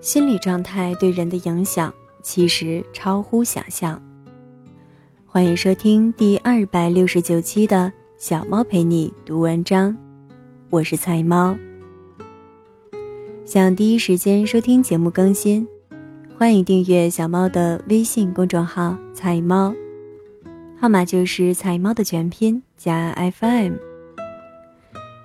[0.00, 1.92] 心理状态对人的影响
[2.22, 4.00] 其实超乎想象。
[5.26, 9.94] 欢迎收听第二百六十九期的小猫陪你读文章，
[10.70, 11.54] 我是菜猫。
[13.44, 15.68] 想第一时间收听节目更新，
[16.38, 19.74] 欢迎订阅小猫的微信公众号“菜猫”，
[20.80, 23.74] 号码就是“菜猫”的全拼加 FM。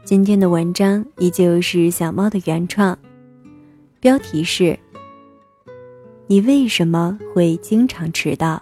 [0.03, 2.97] 今天的文章依旧是小猫的原创。
[4.05, 4.77] 标题是：
[6.27, 8.61] 你为什么会经常迟到？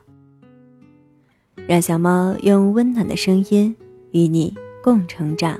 [1.67, 3.75] 让小猫用温暖的声音
[4.11, 5.59] 与你共成长。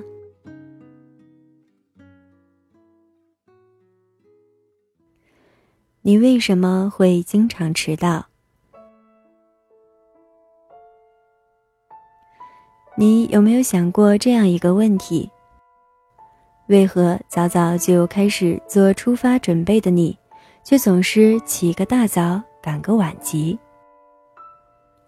[6.01, 8.27] 你为什么会经常迟到？
[12.95, 15.29] 你有没有想过这样一个问题？
[16.67, 20.17] 为何早早就开始做出发准备的你，
[20.63, 23.59] 却总是起个大早赶个晚集？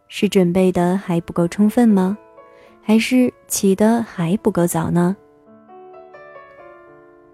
[0.09, 2.17] 是准备的还不够充分吗？
[2.81, 5.15] 还是起的还不够早呢？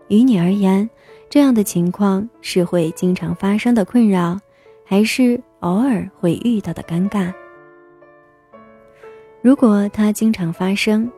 [0.07, 0.87] 于你而言，
[1.27, 4.39] 这样的情况是会经常发生的困扰，
[4.85, 7.33] 还是偶尔会遇到的尴尬？
[9.41, 11.11] 如果它经常发生，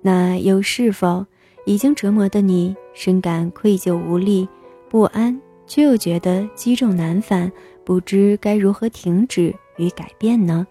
[0.00, 1.26] 那又是否？
[1.68, 4.48] 已经折磨的你，深感愧疚无力、
[4.88, 7.52] 不安，却又觉得积重难返，
[7.84, 10.66] 不知该如何停止与改变呢？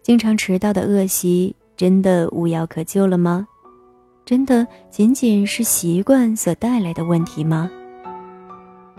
[0.00, 3.48] 经常迟到的恶习，真的无药可救了吗？
[4.24, 7.68] 真的仅仅是习惯所带来的问题吗？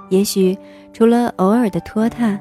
[0.09, 0.57] 也许
[0.91, 2.37] 除了偶尔的拖沓，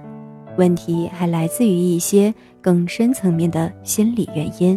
[0.59, 4.77] 问题还来自于一些更深层面的心理原因。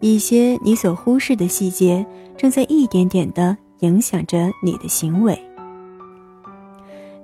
[0.00, 2.04] 一些你所忽视的细节，
[2.36, 5.38] 正在一点点的影响着你的行为。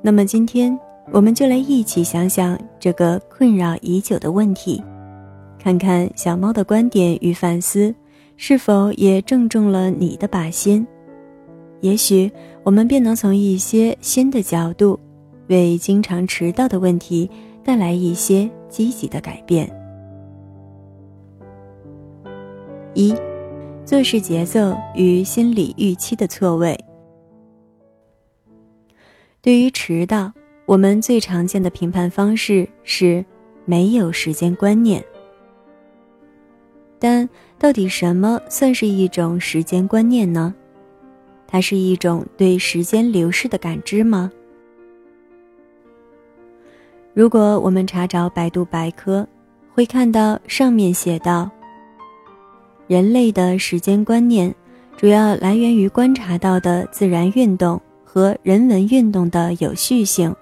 [0.03, 0.79] 那么，今天
[1.11, 4.83] 我们就来一起想想这个困扰已久的问题，
[5.59, 7.95] 看看小猫的观点与反思，
[8.37, 10.87] 是否也正中了你的靶心。
[11.81, 12.31] 也许
[12.63, 14.99] 我们便能从一些新的角度，
[15.49, 17.29] 为经常迟到的问题
[17.65, 19.71] 带来一些积极的改变。
[22.97, 23.15] 一，
[23.85, 26.75] 做事节奏与心理预期的错位。
[29.43, 30.33] 对于迟到，
[30.65, 33.23] 我们最常见的评判方式是
[33.67, 35.05] 没有时间观念。
[36.99, 40.55] 但到底什么算是一种时间观念呢？
[41.47, 44.33] 它是一种对时间流逝的感知吗？
[47.13, 49.29] 如果我们查找百度百科，
[49.75, 51.51] 会看到上面写道。
[52.87, 54.55] 人类的时间观念，
[54.97, 60.35] 主要来源于观察到的自然运动和人文运动的有序性，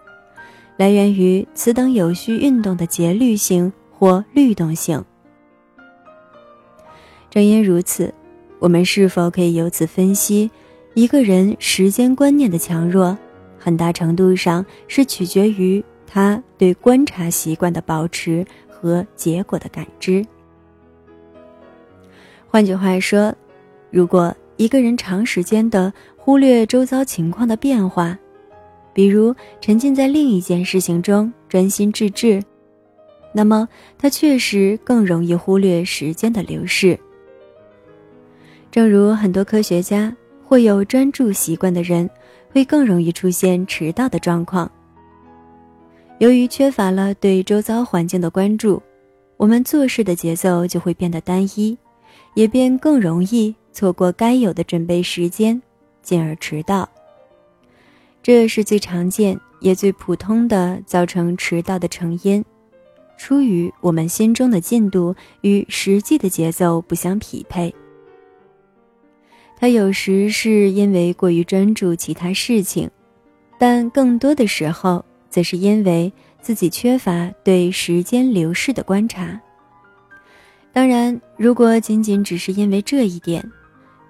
[0.77, 5.03] 来源于此等有序运动的节律性或律动性。
[7.31, 8.13] 正因如此，
[8.59, 10.51] 我们是否可以由此分析，
[10.95, 13.17] 一个人时间观念的强弱，
[13.59, 20.25] 很大程度上是取决于他对观察习惯的保持和结果的感知。
[22.55, 23.35] 换句话说，
[23.91, 28.17] 如果一个人长时间的忽略周遭情况的变化，
[28.93, 32.41] 比如沉浸在另一件事情中专心致志，
[33.33, 36.97] 那么他确实更容易忽略时间的流逝。
[38.71, 40.17] 正如很多科学家
[40.47, 42.09] 或有专注习惯的人，
[42.53, 44.71] 会更容易出现迟到的状况。
[46.19, 48.81] 由于缺乏了对周遭环境的关注，
[49.39, 51.77] 我们做事的节奏就会变得单一。
[52.35, 55.61] 也便更容易错过该有的准备时间，
[56.03, 56.89] 进而迟到。
[58.23, 62.45] 这是最常见也最普通的造成迟到的成因，
[63.17, 67.75] 出于我们心中的进度与实际的节奏不相匹配。
[69.57, 72.91] 它有时是因为过于专注其他事情，
[73.59, 79.41] 但更多的时候，则是因为自己缺乏对时间流逝的观察。
[80.75, 83.49] 当然，如果仅仅只是因为这一点，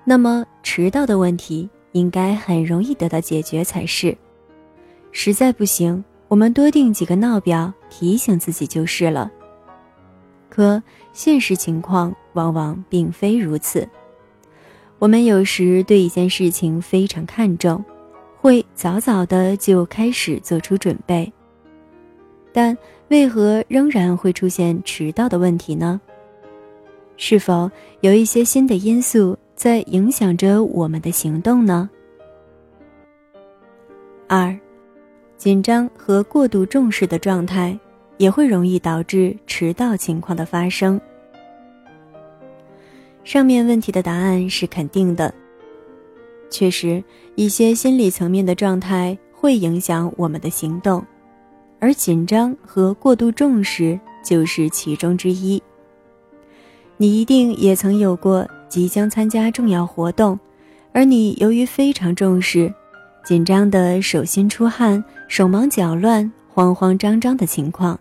[0.03, 4.17] 那么迟到的问题应该很容易得到解决才是。
[5.13, 9.31] 实在不行，我们多定几个闹表提醒自己就是了。
[10.49, 10.83] 可
[11.13, 13.87] 现实情况往往并非如此。
[14.99, 17.85] 我们有时对一件事情非常看重，
[18.41, 21.31] 会早早的就开始做出准备，
[22.55, 22.75] 但
[23.09, 26.01] 为何仍然会出现迟到的问题呢？
[27.17, 27.71] 是否
[28.01, 31.89] 有一些新的因素在影响着我们的行动呢？
[34.27, 34.57] 二，
[35.37, 37.79] 紧张和过度重视的状态
[38.17, 41.01] 也会容易导致迟到情况的发生。
[43.23, 45.33] 上面问题的答案是肯定的。
[46.51, 47.03] 确实，
[47.37, 51.05] 一些心理层面的状态会影响我们的行动，
[51.81, 55.63] 而紧张和过度重视就是其中之一。
[56.97, 60.39] 你一定也曾有过即将参加重要活动，
[60.93, 62.73] 而你由于非常重视，
[63.25, 67.99] 紧张的手心出汗、手忙脚乱、慌慌张张的情况。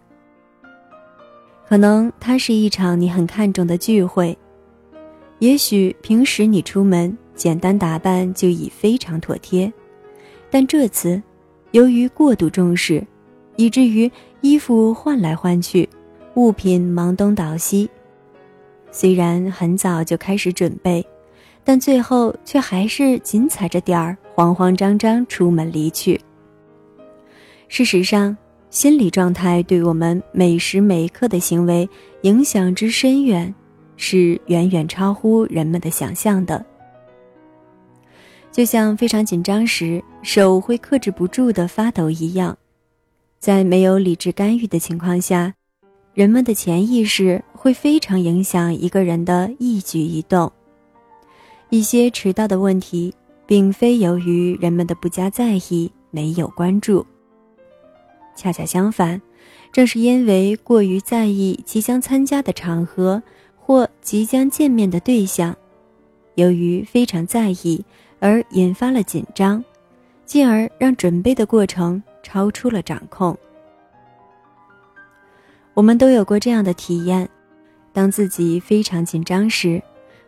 [1.68, 4.38] 可能它是一场你很看重的聚会，
[5.40, 7.18] 也许平时你出门。
[7.36, 9.74] 简单打扮就已非常妥帖，
[10.52, 11.20] 但这次，
[11.72, 13.04] 由于过度重视，
[13.56, 14.10] 以至于
[14.42, 15.90] 衣服换来换去，
[16.36, 17.90] 物品忙东倒西。
[18.94, 21.04] 虽然很早就开始准备，
[21.64, 26.22] 但最后却还是紧踩着点儿，慌慌张张出门离去。
[27.68, 28.38] 事实上，
[28.70, 31.90] 心理状态对我们每时每刻的行为
[32.22, 33.52] 影响之深远，
[33.98, 36.64] 是远远超乎人们的想象的。
[38.52, 42.56] 就像非常紧张时手会克制不住的发抖一样，
[43.40, 45.52] 在没有理智干预的情况下，
[46.14, 50.52] 人们的潜意识会非常影响一个人的一举一动。
[51.70, 53.16] 一些迟到的问题，
[53.46, 57.06] 并非由于人们的不加在意、没有关注。
[58.36, 59.22] 恰恰相反，
[59.72, 63.24] 正是因为过于在意即将参加的场合
[63.56, 65.56] 或即将见面的对象，
[66.36, 67.82] 由于非常在意。
[68.20, 69.64] 而引发了紧张，
[70.26, 73.38] 进而让准备的过程超出了掌控。
[75.74, 77.30] 我们都有过这样的体验：
[77.94, 79.82] 当自己非常紧张时，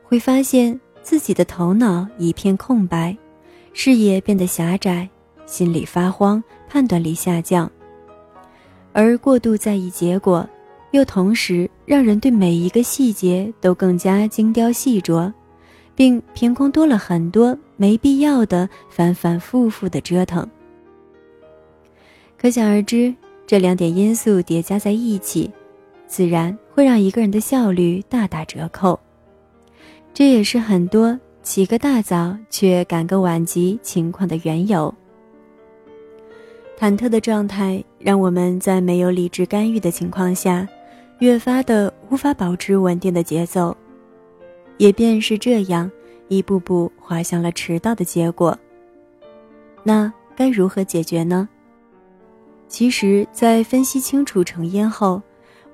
[0.03, 3.17] 会发现自己的头脑一片空白，
[3.73, 5.09] 视野变得狭窄，
[5.45, 7.69] 心里发慌，判断力下降。
[8.93, 10.47] 而过度在意结果，
[10.91, 15.33] 又同时让人对每一个细节都更加精雕细琢。
[15.95, 20.45] 并凭空多了很多没必要的反反复复的折腾。
[22.37, 23.15] 可想而知，
[23.47, 25.49] 这两点因素叠加在一起，
[26.07, 28.99] 自然会让一个人的效率大打折扣。
[30.13, 34.93] 这也是很多起个大早却赶个晚集情况的缘由。
[36.77, 40.67] 忐忑的状态让我们在没有理智干预的情况下，
[41.19, 43.75] 越发的无法保持稳定的节奏。
[44.77, 45.89] 也便是这样，
[46.27, 48.57] 一步步滑向了迟到的结果。
[49.83, 51.47] 那该如何解决呢？
[52.67, 55.21] 其实，在分析清楚成因后，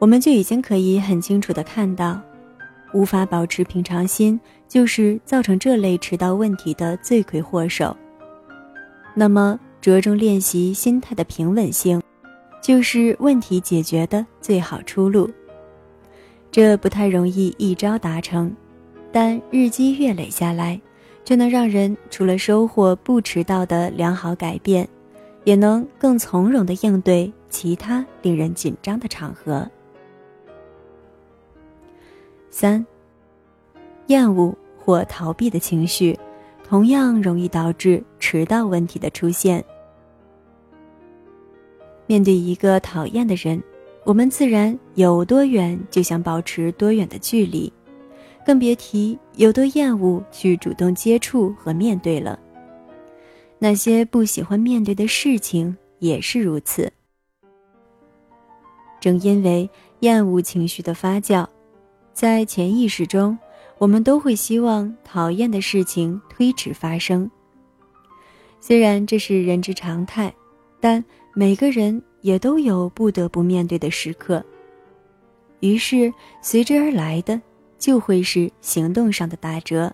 [0.01, 2.19] 我们就已经可以很清楚的看到，
[2.92, 7.95] 无法保持平常心，就是造成这类迟到问题的罪魁祸首。
[9.13, 12.01] 那么，着重练习心态的平稳性，
[12.63, 15.30] 就是问题解决的最好出路。
[16.50, 18.51] 这不太容易一朝达成。
[19.12, 20.81] 但日积月累下来，
[21.24, 24.88] 就能让人除了收获不迟到的良好改变，
[25.44, 29.69] 也能更从容地应对其他令人紧张的场合。
[32.51, 32.86] 三，
[34.07, 36.16] 厌恶或逃避的情绪，
[36.64, 39.64] 同样容易导致迟到问题的出现。
[42.06, 43.64] 面对一个讨厌的人，
[44.04, 47.71] 我们自然有多远就想保持多远的距离。
[48.45, 52.37] 更别提有多厌恶去主动接触和面对了。
[53.59, 56.92] 那些不喜欢面对的事情也是如此。
[58.99, 61.47] 正因为厌恶情绪的发酵，
[62.13, 63.37] 在潜意识中，
[63.77, 67.30] 我们都会希望讨厌的事情推迟发生。
[68.59, 70.33] 虽然这是人之常态，
[70.80, 71.03] 但
[71.33, 74.44] 每个人也都有不得不面对的时刻。
[75.61, 77.41] 于是随之而来的。
[77.81, 79.91] 就会是行动上的打折。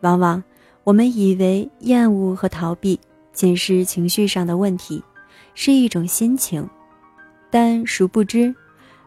[0.00, 0.42] 往往
[0.84, 2.98] 我们以为厌恶和逃避
[3.34, 5.04] 仅是情绪上的问题，
[5.52, 6.66] 是一种心情，
[7.50, 8.54] 但殊不知，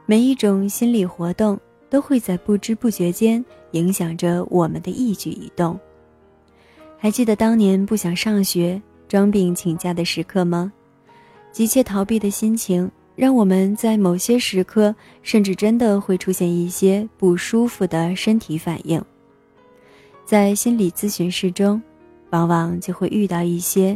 [0.05, 5.79] 每一种心理活动都会在不知不觉间影响着我们的一举一动。
[6.97, 10.71] 还记得当年不想上学、装病请假的时刻吗？
[11.51, 12.89] 急切逃避的心情。
[13.15, 18.99] 让我们在某些时刻，甚至真的会出现一些不舒服的身体反应。
[20.25, 21.79] 在心理咨询室中，
[22.31, 23.95] 往往就会遇到一些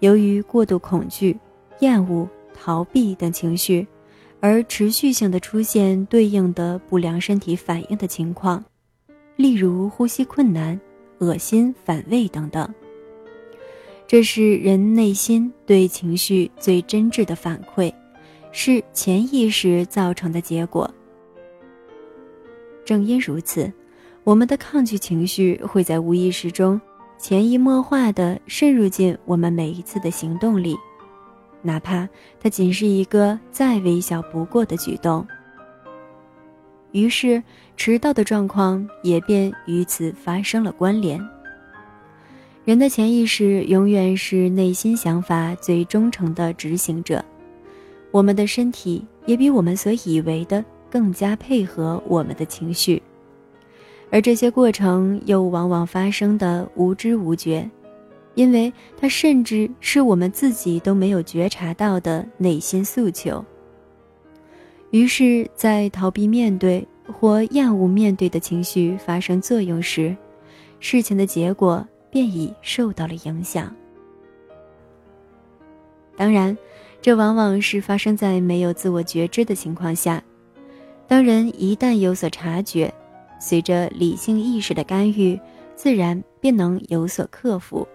[0.00, 1.34] 由于过度恐惧、
[1.80, 3.86] 厌恶、逃避等情绪，
[4.40, 8.64] 而持续性的出现对应的不良身体反应的情况，
[9.36, 10.80] 例如呼吸困难、
[11.18, 12.72] 恶心、反胃等等。
[14.06, 17.92] 这是人内心对情绪最真挚的反馈，
[18.52, 20.88] 是潜意识造成的结果。
[22.84, 23.70] 正因如此，
[24.24, 26.80] 我们的抗拒情绪会在无意识中
[27.18, 30.74] 潜移默化地渗入进我们每一次的行动里，
[31.62, 32.08] 哪怕
[32.40, 35.26] 它仅是一个再微小不过的举动。
[36.92, 37.42] 于是，
[37.76, 41.20] 迟到的状况也便与此发生了关联。
[42.64, 47.24] 人的潜意识永远是内心想法最忠诚的执行者，
[48.10, 53.02] 我们的身体也比我们所以为的更加配合我们的情绪，
[54.10, 57.68] 而这些过程又往往发生的无知无觉，
[58.38, 63.44] 因为它甚至是我们自己都没有觉察到的内心诉求。
[64.92, 70.16] 于是，在逃避面对或厌恶面对的情绪发生作用时，
[70.78, 71.86] 事情的结果。
[72.10, 73.70] 便已受到了影响。
[76.16, 76.56] 当然，
[77.02, 80.22] 这往往是发生在没有自我觉知的情况下。
[81.06, 82.90] 当人一旦有所察觉，
[83.38, 85.38] 随着理性意识的干预，
[85.76, 87.86] 自然便能有所克服。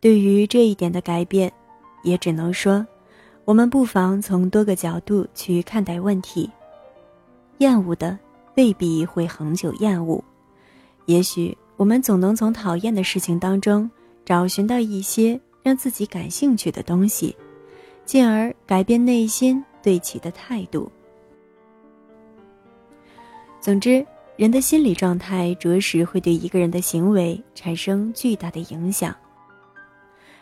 [0.00, 1.52] 对于这一点的改变，
[2.02, 2.86] 也只能说，
[3.44, 6.50] 我们不妨从多个角度去看待问题。
[7.58, 8.18] 厌恶的
[8.56, 10.22] 未必会恒久厌恶，
[11.06, 11.56] 也许。
[11.76, 13.88] 我们总能从讨厌的事情当中
[14.24, 17.36] 找寻到一些让自己感兴趣的东西，
[18.04, 20.90] 进而改变内心对其的态度。
[23.60, 24.04] 总之，
[24.36, 29.14] 人的心理状态着实会对一个人的行为产生巨大的影响。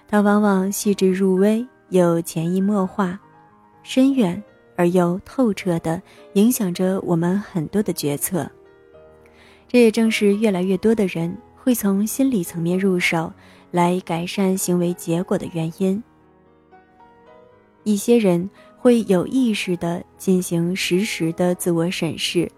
[0.08, 3.18] 它往往细致入微，又潜移默化，
[3.82, 4.42] 深远
[4.76, 6.00] 而又透彻地
[6.34, 8.50] 影响着我们很多的决策。
[9.68, 13.32] 这也正是越来越多的人会从心理层面入手
[13.72, 16.02] 来改善行为结果的原因。
[17.82, 22.50] 一些人会有意识地进行实时的自我审视，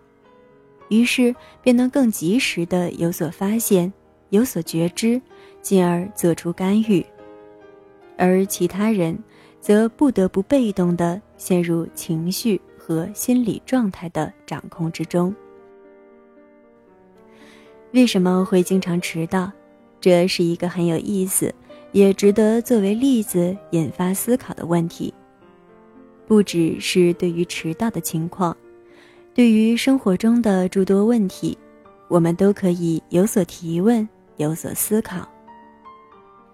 [0.89, 3.91] 于是便能更及时地有所发现、
[4.31, 5.21] 有所觉知，
[5.63, 7.03] 进而做出干预；
[8.19, 9.19] 而其他人
[9.61, 15.35] 则不得不被动地陷入情绪和心理状态的掌控之中。
[17.93, 19.51] 为什么会经常迟到？
[20.01, 21.53] 这是一个很有意思，
[21.93, 25.13] 也值得作为例子引发思考的问题。
[26.27, 28.57] 不只是对于迟到的情况，
[29.35, 31.57] 对于生活中的诸多问题，
[32.07, 34.07] 我们都可以有所提问，
[34.37, 35.27] 有所思考。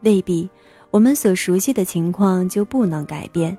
[0.02, 0.48] 未必
[0.94, 3.58] 我们所熟悉的情况就不能改变，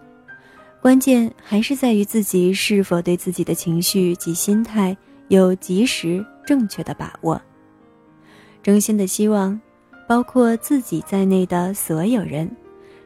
[0.82, 4.96] 关键还是在于自己是否对自己的情绪及心态
[5.28, 7.42] 有及时正确的把握。
[8.64, 9.60] 衷心的希望，
[10.08, 12.50] 包括自己在内的所有人，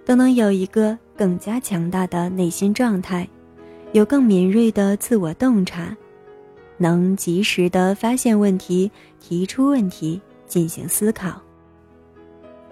[0.05, 3.27] 都能有一个更加强大的内心状态，
[3.93, 5.97] 有更敏锐的自我洞察，
[6.77, 11.41] 能及时的发现问题、提出问题、进行思考。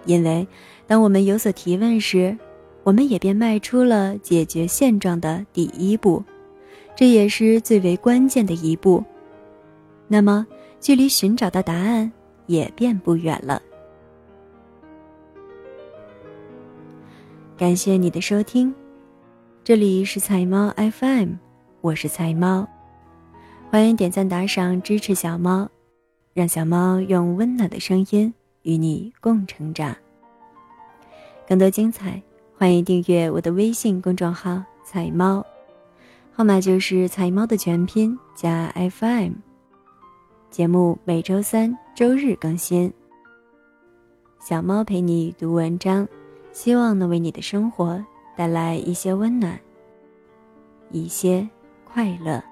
[0.04, 0.46] 因为，
[0.86, 2.36] 当我们有所提问时，
[2.82, 6.22] 我们也便迈出了解决现状的第一步，
[6.96, 9.04] 这也是最为关键的一步。
[10.06, 10.46] 那么，
[10.80, 12.10] 距离寻找到答案。
[12.48, 13.60] 也便不远了。
[17.58, 18.74] 感谢你的收听，
[19.62, 21.32] 这里是彩猫 FM，
[21.82, 22.66] 我是彩猫，
[23.70, 25.68] 欢迎点赞打赏支持小猫，
[26.32, 29.96] 让小猫用温暖的声音与你共成长。
[31.46, 32.22] 更多精彩，
[32.56, 35.44] 欢迎订阅我的微信公众号“彩猫”，
[36.32, 39.32] 号码就是“彩猫”的全拼加 FM。
[40.50, 42.92] 节目每周三、周日更新。
[44.40, 46.06] 小猫陪你读文章，
[46.52, 48.02] 希望能为你的生活
[48.36, 49.58] 带来一些温暖，
[50.90, 51.48] 一些
[51.84, 52.42] 快乐。